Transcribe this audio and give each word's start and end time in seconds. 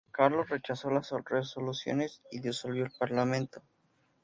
Carlos 0.11 0.49
rechazó 0.49 0.89
las 0.89 1.11
resoluciones 1.29 2.23
y 2.31 2.39
disolvió 2.39 2.85
el 2.85 2.91
parlamento. 2.97 3.61